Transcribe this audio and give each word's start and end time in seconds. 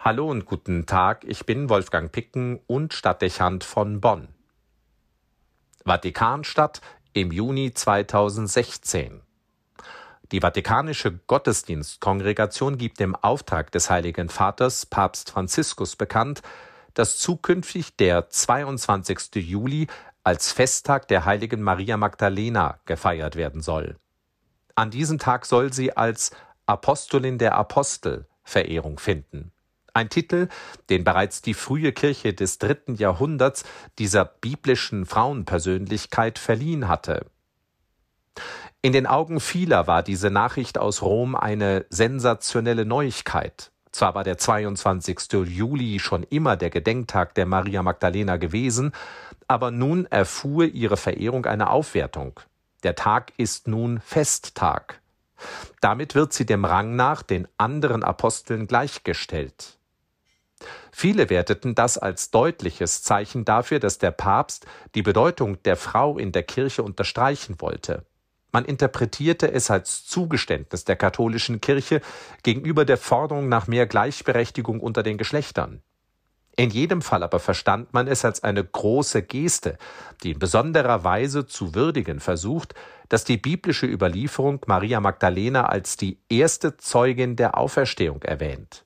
Hallo 0.00 0.30
und 0.30 0.46
guten 0.46 0.86
Tag, 0.86 1.24
ich 1.24 1.44
bin 1.44 1.68
Wolfgang 1.68 2.12
Picken 2.12 2.60
und 2.68 2.94
Stadtdechant 2.94 3.64
von 3.64 4.00
Bonn. 4.00 4.28
Vatikanstadt 5.84 6.80
im 7.14 7.32
Juni 7.32 7.74
2016. 7.74 9.22
Die 10.30 10.40
Vatikanische 10.40 11.18
Gottesdienstkongregation 11.26 12.78
gibt 12.78 13.00
im 13.00 13.16
Auftrag 13.16 13.72
des 13.72 13.90
Heiligen 13.90 14.28
Vaters 14.28 14.86
Papst 14.86 15.32
Franziskus 15.32 15.96
bekannt, 15.96 16.42
dass 16.94 17.18
zukünftig 17.18 17.96
der 17.96 18.30
22. 18.30 19.34
Juli 19.34 19.88
als 20.22 20.52
Festtag 20.52 21.08
der 21.08 21.24
heiligen 21.24 21.60
Maria 21.60 21.96
Magdalena 21.96 22.78
gefeiert 22.84 23.34
werden 23.34 23.62
soll. 23.62 23.96
An 24.76 24.92
diesem 24.92 25.18
Tag 25.18 25.44
soll 25.44 25.72
sie 25.72 25.96
als 25.96 26.30
Apostolin 26.66 27.38
der 27.38 27.56
Apostel 27.56 28.28
Verehrung 28.44 29.00
finden. 29.00 29.50
Ein 29.98 30.10
Titel, 30.10 30.46
den 30.90 31.02
bereits 31.02 31.42
die 31.42 31.54
frühe 31.54 31.90
Kirche 31.90 32.32
des 32.32 32.58
dritten 32.58 32.94
Jahrhunderts 32.94 33.64
dieser 33.98 34.24
biblischen 34.24 35.06
Frauenpersönlichkeit 35.06 36.38
verliehen 36.38 36.86
hatte. 36.86 37.26
In 38.80 38.92
den 38.92 39.08
Augen 39.08 39.40
vieler 39.40 39.88
war 39.88 40.04
diese 40.04 40.30
Nachricht 40.30 40.78
aus 40.78 41.02
Rom 41.02 41.34
eine 41.34 41.84
sensationelle 41.90 42.84
Neuigkeit. 42.84 43.72
Zwar 43.90 44.14
war 44.14 44.22
der 44.22 44.38
22. 44.38 45.32
Juli 45.46 45.98
schon 45.98 46.22
immer 46.22 46.56
der 46.56 46.70
Gedenktag 46.70 47.34
der 47.34 47.46
Maria 47.46 47.82
Magdalena 47.82 48.36
gewesen, 48.36 48.92
aber 49.48 49.72
nun 49.72 50.06
erfuhr 50.06 50.66
ihre 50.66 50.96
Verehrung 50.96 51.44
eine 51.46 51.70
Aufwertung. 51.70 52.38
Der 52.84 52.94
Tag 52.94 53.32
ist 53.36 53.66
nun 53.66 54.00
Festtag. 54.00 55.00
Damit 55.80 56.14
wird 56.14 56.32
sie 56.32 56.46
dem 56.46 56.64
Rang 56.64 56.94
nach 56.94 57.24
den 57.24 57.48
anderen 57.56 58.04
Aposteln 58.04 58.68
gleichgestellt. 58.68 59.77
Viele 61.00 61.30
werteten 61.30 61.76
das 61.76 61.96
als 61.96 62.32
deutliches 62.32 63.04
Zeichen 63.04 63.44
dafür, 63.44 63.78
dass 63.78 63.98
der 63.98 64.10
Papst 64.10 64.66
die 64.96 65.02
Bedeutung 65.02 65.62
der 65.62 65.76
Frau 65.76 66.18
in 66.18 66.32
der 66.32 66.42
Kirche 66.42 66.82
unterstreichen 66.82 67.60
wollte. 67.60 68.04
Man 68.50 68.64
interpretierte 68.64 69.52
es 69.52 69.70
als 69.70 70.04
Zugeständnis 70.06 70.82
der 70.82 70.96
katholischen 70.96 71.60
Kirche 71.60 72.00
gegenüber 72.42 72.84
der 72.84 72.96
Forderung 72.96 73.48
nach 73.48 73.68
mehr 73.68 73.86
Gleichberechtigung 73.86 74.80
unter 74.80 75.04
den 75.04 75.18
Geschlechtern. 75.18 75.84
In 76.56 76.70
jedem 76.70 77.00
Fall 77.00 77.22
aber 77.22 77.38
verstand 77.38 77.94
man 77.94 78.08
es 78.08 78.24
als 78.24 78.42
eine 78.42 78.64
große 78.64 79.22
Geste, 79.22 79.78
die 80.24 80.32
in 80.32 80.40
besonderer 80.40 81.04
Weise 81.04 81.46
zu 81.46 81.76
würdigen 81.76 82.18
versucht, 82.18 82.74
dass 83.08 83.22
die 83.22 83.36
biblische 83.36 83.86
Überlieferung 83.86 84.62
Maria 84.66 84.98
Magdalena 84.98 85.66
als 85.66 85.96
die 85.96 86.18
erste 86.28 86.76
Zeugin 86.76 87.36
der 87.36 87.56
Auferstehung 87.56 88.20
erwähnt. 88.22 88.84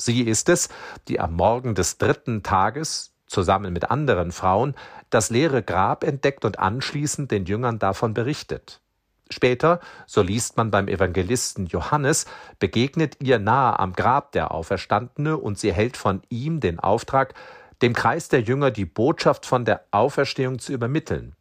Sie 0.00 0.22
ist 0.22 0.48
es, 0.48 0.68
die 1.08 1.20
am 1.20 1.34
Morgen 1.34 1.74
des 1.74 1.98
dritten 1.98 2.42
Tages, 2.42 3.12
zusammen 3.26 3.72
mit 3.72 3.90
anderen 3.90 4.32
Frauen, 4.32 4.74
das 5.10 5.30
leere 5.30 5.62
Grab 5.62 6.04
entdeckt 6.04 6.44
und 6.44 6.58
anschließend 6.58 7.30
den 7.30 7.44
Jüngern 7.44 7.78
davon 7.78 8.14
berichtet. 8.14 8.80
Später, 9.30 9.80
so 10.06 10.22
liest 10.22 10.56
man 10.56 10.70
beim 10.70 10.88
Evangelisten 10.88 11.66
Johannes, 11.66 12.26
begegnet 12.58 13.16
ihr 13.20 13.38
nahe 13.38 13.78
am 13.78 13.92
Grab 13.92 14.32
der 14.32 14.52
Auferstandene 14.52 15.36
und 15.36 15.58
sie 15.58 15.72
hält 15.72 15.98
von 15.98 16.22
ihm 16.30 16.60
den 16.60 16.78
Auftrag, 16.78 17.34
dem 17.82 17.92
Kreis 17.92 18.28
der 18.28 18.40
Jünger 18.40 18.70
die 18.70 18.86
Botschaft 18.86 19.44
von 19.44 19.64
der 19.64 19.84
Auferstehung 19.90 20.58
zu 20.58 20.72
übermitteln. 20.72 21.34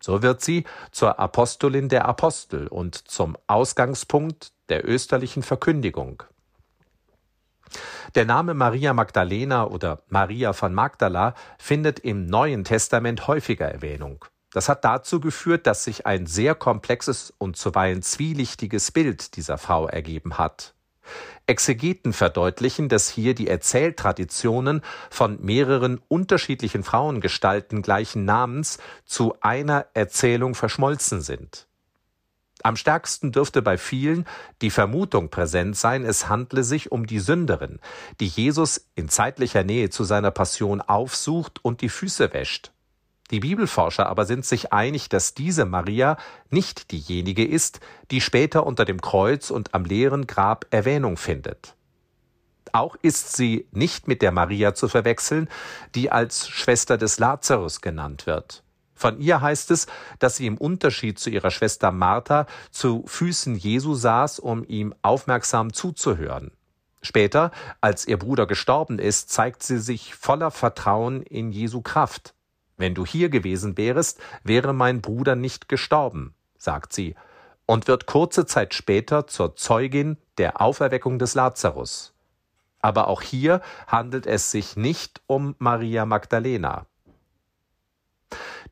So 0.00 0.22
wird 0.22 0.40
sie 0.40 0.64
zur 0.92 1.18
Apostolin 1.18 1.88
der 1.88 2.06
Apostel 2.06 2.68
und 2.68 2.94
zum 2.94 3.36
Ausgangspunkt 3.46 4.52
der 4.68 4.88
österlichen 4.88 5.42
Verkündigung. 5.42 6.22
Der 8.14 8.24
Name 8.24 8.54
Maria 8.54 8.92
Magdalena 8.92 9.66
oder 9.66 10.02
Maria 10.08 10.52
von 10.52 10.72
Magdala 10.72 11.34
findet 11.58 11.98
im 11.98 12.26
Neuen 12.26 12.64
Testament 12.64 13.26
häufiger 13.26 13.66
Erwähnung. 13.66 14.24
Das 14.52 14.68
hat 14.68 14.84
dazu 14.84 15.20
geführt, 15.20 15.66
dass 15.66 15.84
sich 15.84 16.06
ein 16.06 16.26
sehr 16.26 16.54
komplexes 16.54 17.32
und 17.36 17.56
zuweilen 17.56 18.02
zwielichtiges 18.02 18.90
Bild 18.90 19.36
dieser 19.36 19.58
Frau 19.58 19.86
ergeben 19.86 20.38
hat. 20.38 20.74
Exegeten 21.46 22.12
verdeutlichen, 22.12 22.88
dass 22.88 23.08
hier 23.08 23.34
die 23.34 23.48
Erzähltraditionen 23.48 24.82
von 25.10 25.40
mehreren 25.40 26.00
unterschiedlichen 26.08 26.82
Frauengestalten 26.82 27.82
gleichen 27.82 28.24
Namens 28.24 28.78
zu 29.04 29.34
einer 29.40 29.86
Erzählung 29.94 30.54
verschmolzen 30.54 31.20
sind. 31.20 31.68
Am 32.66 32.74
stärksten 32.74 33.30
dürfte 33.30 33.62
bei 33.62 33.78
vielen 33.78 34.26
die 34.60 34.70
Vermutung 34.70 35.30
präsent 35.30 35.76
sein, 35.76 36.04
es 36.04 36.28
handle 36.28 36.64
sich 36.64 36.90
um 36.90 37.06
die 37.06 37.20
Sünderin, 37.20 37.78
die 38.18 38.26
Jesus 38.26 38.88
in 38.96 39.08
zeitlicher 39.08 39.62
Nähe 39.62 39.88
zu 39.88 40.02
seiner 40.02 40.32
Passion 40.32 40.80
aufsucht 40.80 41.64
und 41.64 41.80
die 41.80 41.88
Füße 41.88 42.32
wäscht. 42.32 42.72
Die 43.30 43.38
Bibelforscher 43.38 44.08
aber 44.08 44.24
sind 44.24 44.44
sich 44.44 44.72
einig, 44.72 45.08
dass 45.08 45.32
diese 45.32 45.64
Maria 45.64 46.16
nicht 46.50 46.90
diejenige 46.90 47.46
ist, 47.46 47.78
die 48.10 48.20
später 48.20 48.66
unter 48.66 48.84
dem 48.84 49.00
Kreuz 49.00 49.50
und 49.50 49.72
am 49.72 49.84
leeren 49.84 50.26
Grab 50.26 50.66
Erwähnung 50.70 51.16
findet. 51.16 51.76
Auch 52.72 52.96
ist 53.00 53.36
sie 53.36 53.68
nicht 53.70 54.08
mit 54.08 54.22
der 54.22 54.32
Maria 54.32 54.74
zu 54.74 54.88
verwechseln, 54.88 55.48
die 55.94 56.10
als 56.10 56.48
Schwester 56.48 56.98
des 56.98 57.20
Lazarus 57.20 57.80
genannt 57.80 58.26
wird. 58.26 58.64
Von 58.96 59.20
ihr 59.20 59.42
heißt 59.42 59.70
es, 59.70 59.86
dass 60.18 60.36
sie 60.36 60.46
im 60.46 60.56
Unterschied 60.56 61.18
zu 61.18 61.30
ihrer 61.30 61.50
Schwester 61.50 61.92
Martha 61.92 62.46
zu 62.70 63.04
Füßen 63.06 63.54
Jesu 63.54 63.94
saß, 63.94 64.38
um 64.38 64.64
ihm 64.64 64.94
aufmerksam 65.02 65.72
zuzuhören. 65.72 66.50
Später, 67.02 67.52
als 67.80 68.08
ihr 68.08 68.18
Bruder 68.18 68.46
gestorben 68.46 68.98
ist, 68.98 69.30
zeigt 69.30 69.62
sie 69.62 69.78
sich 69.78 70.14
voller 70.14 70.50
Vertrauen 70.50 71.22
in 71.22 71.52
Jesu 71.52 71.82
Kraft. 71.82 72.34
Wenn 72.78 72.94
du 72.94 73.06
hier 73.06 73.28
gewesen 73.28 73.76
wärest, 73.76 74.18
wäre 74.42 74.72
mein 74.72 75.02
Bruder 75.02 75.36
nicht 75.36 75.68
gestorben, 75.68 76.34
sagt 76.58 76.92
sie, 76.92 77.14
und 77.66 77.86
wird 77.86 78.06
kurze 78.06 78.46
Zeit 78.46 78.74
später 78.74 79.26
zur 79.26 79.56
Zeugin 79.56 80.16
der 80.38 80.60
Auferweckung 80.60 81.18
des 81.18 81.34
Lazarus. 81.34 82.12
Aber 82.80 83.08
auch 83.08 83.22
hier 83.22 83.60
handelt 83.86 84.26
es 84.26 84.50
sich 84.50 84.76
nicht 84.76 85.20
um 85.26 85.54
Maria 85.58 86.06
Magdalena. 86.06 86.86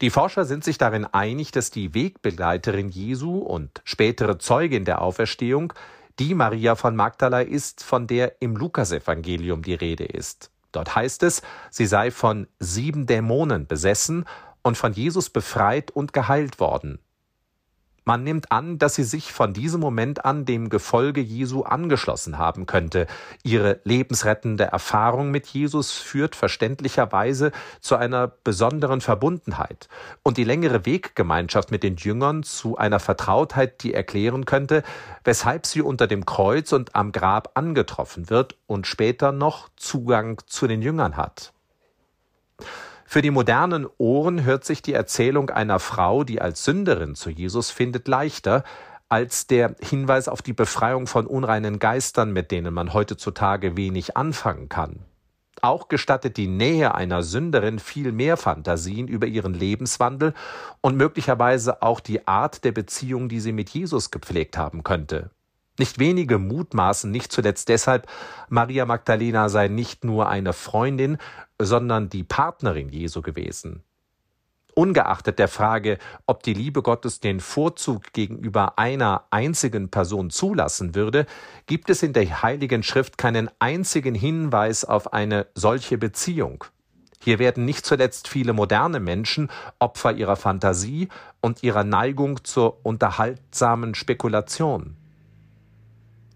Die 0.00 0.10
Forscher 0.10 0.44
sind 0.44 0.64
sich 0.64 0.78
darin 0.78 1.04
einig, 1.04 1.52
dass 1.52 1.70
die 1.70 1.94
Wegbegleiterin 1.94 2.88
Jesu 2.88 3.38
und 3.38 3.80
spätere 3.84 4.38
Zeugin 4.38 4.84
der 4.84 5.00
Auferstehung 5.00 5.72
die 6.18 6.34
Maria 6.34 6.74
von 6.74 6.96
Magdala 6.96 7.40
ist, 7.40 7.82
von 7.82 8.06
der 8.06 8.40
im 8.40 8.56
Lukasevangelium 8.56 9.62
die 9.62 9.74
Rede 9.74 10.04
ist. 10.04 10.50
Dort 10.72 10.94
heißt 10.94 11.22
es, 11.22 11.42
sie 11.70 11.86
sei 11.86 12.10
von 12.10 12.48
sieben 12.58 13.06
Dämonen 13.06 13.66
besessen 13.66 14.24
und 14.62 14.76
von 14.76 14.92
Jesus 14.92 15.30
befreit 15.30 15.90
und 15.90 16.12
geheilt 16.12 16.58
worden. 16.58 16.98
Man 18.06 18.22
nimmt 18.22 18.52
an, 18.52 18.76
dass 18.76 18.96
sie 18.96 19.04
sich 19.04 19.32
von 19.32 19.54
diesem 19.54 19.80
Moment 19.80 20.26
an 20.26 20.44
dem 20.44 20.68
Gefolge 20.68 21.22
Jesu 21.22 21.62
angeschlossen 21.62 22.36
haben 22.36 22.66
könnte. 22.66 23.06
Ihre 23.42 23.80
lebensrettende 23.84 24.64
Erfahrung 24.64 25.30
mit 25.30 25.46
Jesus 25.46 25.92
führt 25.92 26.36
verständlicherweise 26.36 27.50
zu 27.80 27.96
einer 27.96 28.28
besonderen 28.28 29.00
Verbundenheit 29.00 29.88
und 30.22 30.36
die 30.36 30.44
längere 30.44 30.84
Weggemeinschaft 30.84 31.70
mit 31.70 31.82
den 31.82 31.96
Jüngern 31.96 32.42
zu 32.42 32.76
einer 32.76 33.00
Vertrautheit, 33.00 33.82
die 33.82 33.94
erklären 33.94 34.44
könnte, 34.44 34.82
weshalb 35.24 35.64
sie 35.64 35.80
unter 35.80 36.06
dem 36.06 36.26
Kreuz 36.26 36.72
und 36.72 36.94
am 36.94 37.10
Grab 37.10 37.52
angetroffen 37.54 38.28
wird 38.28 38.58
und 38.66 38.86
später 38.86 39.32
noch 39.32 39.70
Zugang 39.76 40.42
zu 40.46 40.66
den 40.66 40.82
Jüngern 40.82 41.16
hat. 41.16 41.54
Für 43.04 43.22
die 43.22 43.30
modernen 43.30 43.86
Ohren 43.98 44.44
hört 44.44 44.64
sich 44.64 44.82
die 44.82 44.94
Erzählung 44.94 45.50
einer 45.50 45.78
Frau, 45.78 46.24
die 46.24 46.40
als 46.40 46.64
Sünderin 46.64 47.14
zu 47.14 47.30
Jesus 47.30 47.70
findet, 47.70 48.08
leichter 48.08 48.64
als 49.08 49.46
der 49.46 49.76
Hinweis 49.80 50.28
auf 50.28 50.42
die 50.42 50.54
Befreiung 50.54 51.06
von 51.06 51.26
unreinen 51.26 51.78
Geistern, 51.78 52.32
mit 52.32 52.50
denen 52.50 52.74
man 52.74 52.94
heutzutage 52.94 53.76
wenig 53.76 54.16
anfangen 54.16 54.68
kann. 54.68 55.04
Auch 55.62 55.88
gestattet 55.88 56.36
die 56.36 56.48
Nähe 56.48 56.94
einer 56.94 57.22
Sünderin 57.22 57.78
viel 57.78 58.12
mehr 58.12 58.36
Fantasien 58.36 59.06
über 59.06 59.26
ihren 59.26 59.54
Lebenswandel 59.54 60.34
und 60.80 60.96
möglicherweise 60.96 61.80
auch 61.82 62.00
die 62.00 62.26
Art 62.26 62.64
der 62.64 62.72
Beziehung, 62.72 63.28
die 63.28 63.40
sie 63.40 63.52
mit 63.52 63.70
Jesus 63.70 64.10
gepflegt 64.10 64.58
haben 64.58 64.82
könnte. 64.82 65.30
Nicht 65.78 65.98
wenige 65.98 66.38
mutmaßen 66.38 67.10
nicht 67.10 67.32
zuletzt 67.32 67.68
deshalb, 67.68 68.06
Maria 68.48 68.86
Magdalena 68.86 69.48
sei 69.48 69.68
nicht 69.68 70.04
nur 70.04 70.28
eine 70.28 70.52
Freundin, 70.52 71.18
sondern 71.60 72.08
die 72.08 72.22
Partnerin 72.22 72.90
Jesu 72.90 73.22
gewesen. 73.22 73.82
Ungeachtet 74.76 75.38
der 75.38 75.48
Frage, 75.48 75.98
ob 76.26 76.42
die 76.42 76.54
Liebe 76.54 76.82
Gottes 76.82 77.20
den 77.20 77.38
Vorzug 77.38 78.12
gegenüber 78.12 78.78
einer 78.78 79.24
einzigen 79.30 79.88
Person 79.88 80.30
zulassen 80.30 80.96
würde, 80.96 81.26
gibt 81.66 81.90
es 81.90 82.02
in 82.02 82.12
der 82.12 82.42
Heiligen 82.42 82.82
Schrift 82.82 83.16
keinen 83.16 83.48
einzigen 83.60 84.16
Hinweis 84.16 84.84
auf 84.84 85.12
eine 85.12 85.46
solche 85.54 85.96
Beziehung. 85.96 86.64
Hier 87.20 87.38
werden 87.38 87.64
nicht 87.64 87.86
zuletzt 87.86 88.28
viele 88.28 88.52
moderne 88.52 89.00
Menschen 89.00 89.48
Opfer 89.78 90.12
ihrer 90.12 90.36
Fantasie 90.36 91.08
und 91.40 91.62
ihrer 91.62 91.84
Neigung 91.84 92.44
zur 92.44 92.84
unterhaltsamen 92.84 93.94
Spekulation. 93.94 94.96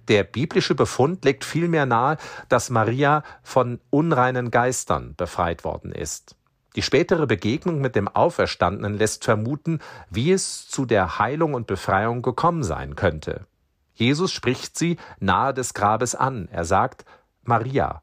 Der 0.08 0.24
biblische 0.24 0.74
Befund 0.74 1.24
legt 1.24 1.44
vielmehr 1.44 1.86
nahe, 1.86 2.16
dass 2.48 2.70
Maria 2.70 3.22
von 3.42 3.80
unreinen 3.90 4.50
Geistern 4.50 5.14
befreit 5.16 5.64
worden 5.64 5.92
ist. 5.92 6.34
Die 6.76 6.82
spätere 6.82 7.26
Begegnung 7.26 7.80
mit 7.80 7.96
dem 7.96 8.08
Auferstandenen 8.08 8.94
lässt 8.94 9.24
vermuten, 9.24 9.80
wie 10.10 10.32
es 10.32 10.68
zu 10.68 10.86
der 10.86 11.18
Heilung 11.18 11.54
und 11.54 11.66
Befreiung 11.66 12.22
gekommen 12.22 12.62
sein 12.62 12.94
könnte. 12.94 13.46
Jesus 13.94 14.30
spricht 14.32 14.78
sie 14.78 14.96
nahe 15.18 15.52
des 15.52 15.74
Grabes 15.74 16.14
an. 16.14 16.48
Er 16.52 16.64
sagt 16.64 17.04
Maria, 17.42 18.02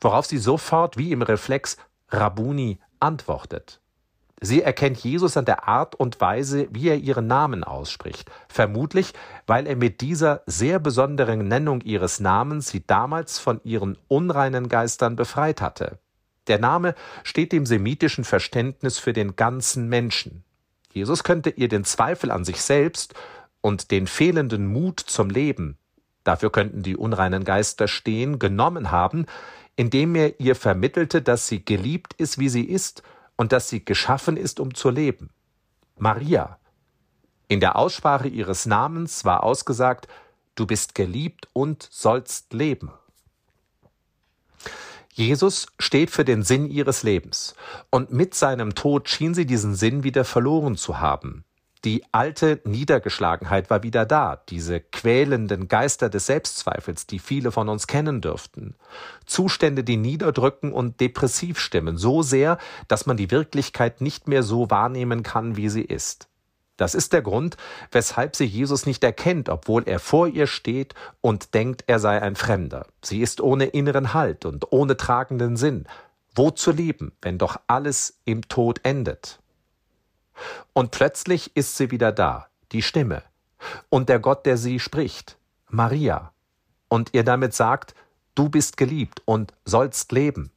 worauf 0.00 0.24
sie 0.24 0.38
sofort 0.38 0.96
wie 0.96 1.12
im 1.12 1.20
Reflex 1.20 1.76
Rabuni 2.08 2.80
antwortet. 2.98 3.81
Sie 4.44 4.60
erkennt 4.60 4.98
Jesus 4.98 5.36
an 5.36 5.44
der 5.44 5.68
Art 5.68 5.94
und 5.94 6.20
Weise, 6.20 6.66
wie 6.72 6.88
er 6.88 6.96
ihren 6.96 7.28
Namen 7.28 7.62
ausspricht, 7.62 8.28
vermutlich, 8.48 9.12
weil 9.46 9.68
er 9.68 9.76
mit 9.76 10.00
dieser 10.00 10.42
sehr 10.46 10.80
besonderen 10.80 11.46
Nennung 11.46 11.80
ihres 11.82 12.18
Namens 12.18 12.68
sie 12.68 12.84
damals 12.84 13.38
von 13.38 13.60
ihren 13.62 13.96
unreinen 14.08 14.68
Geistern 14.68 15.14
befreit 15.14 15.62
hatte. 15.62 16.00
Der 16.48 16.58
Name 16.58 16.96
steht 17.22 17.52
dem 17.52 17.66
semitischen 17.66 18.24
Verständnis 18.24 18.98
für 18.98 19.12
den 19.12 19.36
ganzen 19.36 19.88
Menschen. 19.88 20.42
Jesus 20.92 21.22
könnte 21.22 21.50
ihr 21.50 21.68
den 21.68 21.84
Zweifel 21.84 22.32
an 22.32 22.44
sich 22.44 22.60
selbst 22.62 23.14
und 23.60 23.92
den 23.92 24.08
fehlenden 24.08 24.66
Mut 24.66 24.98
zum 24.98 25.30
Leben, 25.30 25.78
dafür 26.24 26.50
könnten 26.50 26.82
die 26.82 26.96
unreinen 26.96 27.44
Geister 27.44 27.86
stehen, 27.86 28.40
genommen 28.40 28.90
haben, 28.90 29.26
indem 29.76 30.16
er 30.16 30.40
ihr 30.40 30.56
vermittelte, 30.56 31.22
dass 31.22 31.46
sie 31.46 31.64
geliebt 31.64 32.14
ist, 32.14 32.40
wie 32.40 32.48
sie 32.48 32.64
ist, 32.64 33.04
und 33.36 33.52
dass 33.52 33.68
sie 33.68 33.84
geschaffen 33.84 34.36
ist, 34.36 34.60
um 34.60 34.74
zu 34.74 34.90
leben. 34.90 35.30
Maria. 35.96 36.58
In 37.48 37.60
der 37.60 37.76
Aussprache 37.76 38.28
ihres 38.28 38.66
Namens 38.66 39.24
war 39.24 39.42
ausgesagt, 39.42 40.08
du 40.54 40.66
bist 40.66 40.94
geliebt 40.94 41.48
und 41.52 41.86
sollst 41.90 42.52
leben. 42.52 42.90
Jesus 45.12 45.66
steht 45.78 46.10
für 46.10 46.24
den 46.24 46.42
Sinn 46.42 46.70
ihres 46.70 47.02
Lebens, 47.02 47.54
und 47.90 48.12
mit 48.12 48.34
seinem 48.34 48.74
Tod 48.74 49.10
schien 49.10 49.34
sie 49.34 49.44
diesen 49.44 49.74
Sinn 49.74 50.04
wieder 50.04 50.24
verloren 50.24 50.76
zu 50.76 51.00
haben. 51.00 51.44
Die 51.84 52.04
alte 52.12 52.60
Niedergeschlagenheit 52.62 53.68
war 53.68 53.82
wieder 53.82 54.06
da, 54.06 54.36
diese 54.48 54.78
quälenden 54.78 55.66
Geister 55.66 56.08
des 56.08 56.26
Selbstzweifels, 56.26 57.08
die 57.08 57.18
viele 57.18 57.50
von 57.50 57.68
uns 57.68 57.88
kennen 57.88 58.20
dürften. 58.20 58.76
Zustände, 59.26 59.82
die 59.82 59.96
niederdrücken 59.96 60.72
und 60.72 61.00
depressiv 61.00 61.58
stimmen, 61.58 61.98
so 61.98 62.22
sehr, 62.22 62.58
dass 62.86 63.06
man 63.06 63.16
die 63.16 63.32
Wirklichkeit 63.32 64.00
nicht 64.00 64.28
mehr 64.28 64.44
so 64.44 64.70
wahrnehmen 64.70 65.24
kann, 65.24 65.56
wie 65.56 65.68
sie 65.68 65.82
ist. 65.82 66.28
Das 66.76 66.94
ist 66.94 67.12
der 67.12 67.22
Grund, 67.22 67.56
weshalb 67.90 68.36
sie 68.36 68.44
Jesus 68.44 68.86
nicht 68.86 69.02
erkennt, 69.02 69.48
obwohl 69.48 69.82
er 69.86 69.98
vor 69.98 70.28
ihr 70.28 70.46
steht 70.46 70.94
und 71.20 71.52
denkt, 71.52 71.84
er 71.88 71.98
sei 71.98 72.22
ein 72.22 72.36
Fremder. 72.36 72.86
Sie 73.02 73.20
ist 73.20 73.40
ohne 73.40 73.66
inneren 73.66 74.14
Halt 74.14 74.46
und 74.46 74.70
ohne 74.70 74.96
tragenden 74.96 75.56
Sinn. 75.56 75.86
Wo 76.34 76.50
zu 76.50 76.70
leben, 76.70 77.12
wenn 77.20 77.38
doch 77.38 77.56
alles 77.66 78.20
im 78.24 78.48
Tod 78.48 78.80
endet? 78.84 79.40
Und 80.72 80.90
plötzlich 80.90 81.56
ist 81.56 81.76
sie 81.76 81.90
wieder 81.90 82.12
da, 82.12 82.48
die 82.72 82.82
Stimme. 82.82 83.22
Und 83.88 84.08
der 84.08 84.18
Gott, 84.18 84.46
der 84.46 84.56
sie 84.56 84.80
spricht, 84.80 85.36
Maria. 85.68 86.32
Und 86.88 87.10
ihr 87.12 87.24
damit 87.24 87.54
sagt, 87.54 87.94
du 88.34 88.48
bist 88.48 88.76
geliebt 88.76 89.22
und 89.24 89.52
sollst 89.64 90.12
leben. 90.12 90.50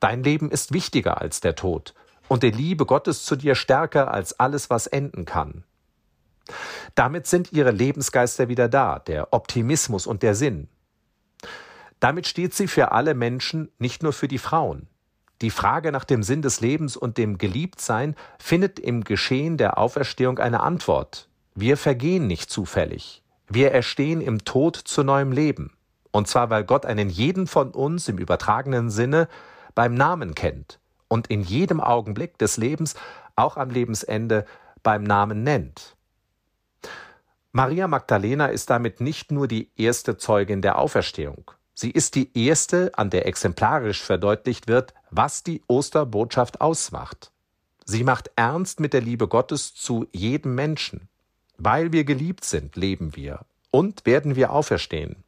Dein 0.00 0.22
Leben 0.22 0.50
ist 0.50 0.72
wichtiger 0.72 1.20
als 1.20 1.40
der 1.40 1.54
Tod 1.54 1.94
und 2.28 2.42
die 2.42 2.50
Liebe 2.50 2.86
Gottes 2.86 3.24
zu 3.24 3.36
dir 3.36 3.54
stärker 3.54 4.12
als 4.12 4.38
alles, 4.38 4.70
was 4.70 4.86
enden 4.86 5.24
kann. 5.24 5.64
Damit 6.94 7.26
sind 7.26 7.52
ihre 7.52 7.70
Lebensgeister 7.70 8.48
wieder 8.48 8.68
da, 8.68 8.98
der 8.98 9.32
Optimismus 9.32 10.06
und 10.06 10.22
der 10.22 10.34
Sinn. 10.34 10.68
Damit 12.00 12.26
steht 12.26 12.54
sie 12.54 12.68
für 12.68 12.92
alle 12.92 13.14
Menschen, 13.14 13.70
nicht 13.78 14.02
nur 14.02 14.12
für 14.12 14.28
die 14.28 14.38
Frauen. 14.38 14.88
Die 15.42 15.50
Frage 15.50 15.92
nach 15.92 16.04
dem 16.04 16.22
Sinn 16.22 16.42
des 16.42 16.60
Lebens 16.60 16.96
und 16.96 17.18
dem 17.18 17.38
Geliebtsein 17.38 18.14
findet 18.38 18.78
im 18.78 19.04
Geschehen 19.04 19.56
der 19.56 19.78
Auferstehung 19.78 20.38
eine 20.38 20.60
Antwort. 20.60 21.28
Wir 21.54 21.76
vergehen 21.76 22.26
nicht 22.26 22.50
zufällig. 22.50 23.22
Wir 23.48 23.72
erstehen 23.72 24.20
im 24.20 24.44
Tod 24.44 24.76
zu 24.76 25.02
neuem 25.02 25.32
Leben. 25.32 25.72
Und 26.10 26.28
zwar, 26.28 26.50
weil 26.50 26.64
Gott 26.64 26.86
einen 26.86 27.10
jeden 27.10 27.46
von 27.46 27.72
uns 27.72 28.08
im 28.08 28.18
übertragenen 28.18 28.90
Sinne 28.90 29.28
beim 29.74 29.94
Namen 29.94 30.34
kennt 30.34 30.78
und 31.08 31.26
in 31.26 31.42
jedem 31.42 31.80
Augenblick 31.80 32.38
des 32.38 32.56
Lebens, 32.56 32.94
auch 33.36 33.56
am 33.56 33.70
Lebensende, 33.70 34.46
beim 34.82 35.02
Namen 35.02 35.42
nennt. 35.42 35.96
Maria 37.52 37.88
Magdalena 37.88 38.46
ist 38.46 38.70
damit 38.70 39.00
nicht 39.00 39.30
nur 39.30 39.48
die 39.48 39.70
erste 39.76 40.16
Zeugin 40.16 40.62
der 40.62 40.78
Auferstehung. 40.78 41.50
Sie 41.74 41.90
ist 41.90 42.14
die 42.14 42.36
erste, 42.46 42.92
an 42.96 43.10
der 43.10 43.26
exemplarisch 43.26 44.02
verdeutlicht 44.02 44.68
wird, 44.68 44.94
was 45.16 45.42
die 45.42 45.62
Osterbotschaft 45.68 46.60
ausmacht. 46.60 47.30
Sie 47.84 48.02
macht 48.02 48.30
ernst 48.36 48.80
mit 48.80 48.92
der 48.92 49.00
Liebe 49.00 49.28
Gottes 49.28 49.74
zu 49.74 50.06
jedem 50.12 50.54
Menschen. 50.54 51.08
Weil 51.56 51.92
wir 51.92 52.04
geliebt 52.04 52.44
sind, 52.44 52.74
leben 52.76 53.14
wir 53.14 53.40
und 53.70 54.06
werden 54.06 54.34
wir 54.34 54.50
auferstehen. 54.50 55.22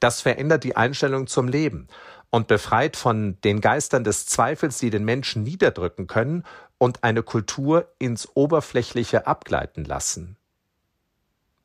Das 0.00 0.20
verändert 0.20 0.64
die 0.64 0.76
Einstellung 0.76 1.26
zum 1.26 1.48
Leben 1.48 1.88
und 2.30 2.48
befreit 2.48 2.96
von 2.96 3.38
den 3.42 3.60
Geistern 3.60 4.04
des 4.04 4.24
Zweifels, 4.24 4.78
die 4.78 4.90
den 4.90 5.04
Menschen 5.04 5.42
niederdrücken 5.42 6.06
können 6.06 6.44
und 6.78 7.04
eine 7.04 7.22
Kultur 7.22 7.92
ins 7.98 8.28
Oberflächliche 8.34 9.26
abgleiten 9.26 9.84
lassen. 9.84 10.36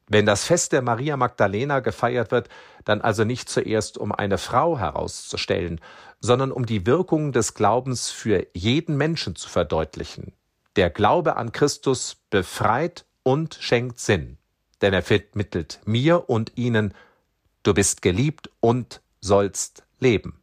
Wenn 0.09 0.25
das 0.25 0.45
Fest 0.45 0.71
der 0.71 0.81
Maria 0.81 1.17
Magdalena 1.17 1.81
gefeiert 1.81 2.31
wird, 2.31 2.47
dann 2.85 3.01
also 3.01 3.25
nicht 3.25 3.49
zuerst 3.49 3.97
um 3.97 4.13
eine 4.13 4.37
Frau 4.37 4.79
herauszustellen, 4.79 5.81
sondern 6.21 6.51
um 6.51 6.65
die 6.65 6.85
Wirkung 6.85 7.33
des 7.33 7.53
Glaubens 7.53 8.09
für 8.09 8.47
jeden 8.53 8.95
Menschen 8.95 9.35
zu 9.35 9.49
verdeutlichen. 9.49 10.33
Der 10.77 10.89
Glaube 10.89 11.35
an 11.35 11.51
Christus 11.51 12.17
befreit 12.29 13.05
und 13.23 13.57
schenkt 13.59 13.99
Sinn, 13.99 14.37
denn 14.81 14.93
er 14.93 15.03
vermittelt 15.03 15.79
mir 15.85 16.29
und 16.29 16.53
ihnen, 16.55 16.93
du 17.63 17.73
bist 17.73 18.01
geliebt 18.01 18.49
und 18.61 19.01
sollst 19.19 19.83
leben. 19.99 20.39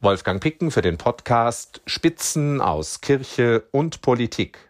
Wolfgang 0.00 0.42
Picken 0.42 0.70
für 0.70 0.82
den 0.82 0.98
Podcast 0.98 1.80
Spitzen 1.86 2.60
aus 2.60 3.00
Kirche 3.00 3.64
und 3.70 4.02
Politik. 4.02 4.65